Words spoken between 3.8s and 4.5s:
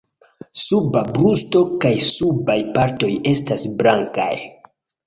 blankaj.